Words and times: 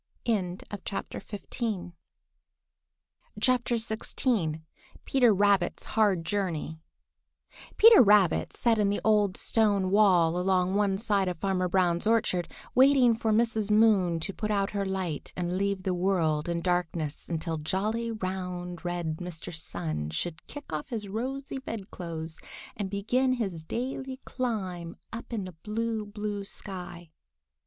XVI 0.25 0.63
PETER 5.05 5.31
RABBIT'S 5.35 5.85
HARD 5.85 6.25
JOURNEY 6.25 6.79
PETER 7.77 8.01
RABBIT 8.01 8.51
sat 8.53 8.79
in 8.79 8.89
the 8.89 9.01
old 9.03 9.37
stone 9.37 9.91
wall 9.91 10.39
along 10.39 10.73
one 10.73 10.97
side 10.97 11.27
of 11.27 11.37
Farmer 11.37 11.67
Brown's 11.69 12.07
orchard, 12.07 12.51
waiting 12.73 13.13
for 13.13 13.31
Mrs. 13.31 13.69
Moon 13.69 14.19
to 14.21 14.33
put 14.33 14.49
out 14.49 14.71
her 14.71 14.87
light 14.87 15.31
and 15.37 15.55
leave 15.55 15.83
the 15.83 15.93
world 15.93 16.49
in 16.49 16.61
darkness 16.61 17.29
until 17.29 17.57
jolly, 17.59 18.09
round, 18.09 18.83
red 18.83 19.17
Mr. 19.17 19.53
Sun 19.55 20.09
should 20.09 20.47
kick 20.47 20.73
off 20.73 20.89
his 20.89 21.07
rosy 21.07 21.59
bedclothes 21.59 22.39
and 22.75 22.89
begin 22.89 23.33
his 23.33 23.63
daily 23.63 24.19
climb 24.25 24.97
up 25.13 25.31
in 25.31 25.45
the 25.45 25.51
blue, 25.61 26.07
blue 26.07 26.43
sky. 26.43 27.11